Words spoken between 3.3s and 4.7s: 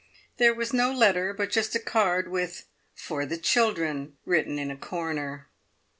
children," written